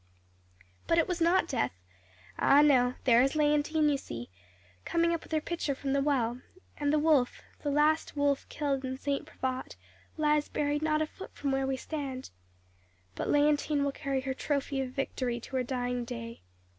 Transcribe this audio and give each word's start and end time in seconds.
"But 0.87 0.97
it 0.97 1.07
was 1.07 1.21
not 1.21 1.47
death. 1.47 1.73
Ah, 2.39 2.63
no 2.63 2.95
there 3.03 3.21
is 3.21 3.33
Léontine, 3.33 3.87
you 3.87 3.97
see, 3.99 4.31
coming 4.83 5.13
up 5.13 5.21
with 5.21 5.31
her 5.31 5.39
pitcher 5.39 5.75
from 5.75 5.93
the 5.93 6.01
well; 6.01 6.41
and 6.77 6.91
the 6.91 6.97
wolf, 6.97 7.43
the 7.61 7.69
last 7.69 8.17
wolf 8.17 8.49
killed 8.49 8.83
in 8.83 8.97
St. 8.97 9.27
Privât, 9.27 9.75
lies 10.17 10.49
buried 10.49 10.81
not 10.81 11.03
a 11.03 11.05
foot 11.05 11.35
from 11.35 11.51
where 11.51 11.67
we 11.67 11.77
stand; 11.77 12.31
but 13.13 13.27
Léontine 13.27 13.83
will 13.83 13.91
carry 13.91 14.21
her 14.21 14.33
trophy 14.33 14.81
of 14.81 14.89
victory 14.89 15.39
to 15.39 15.55
her 15.57 15.63
dying 15.63 16.03
day. 16.03 16.41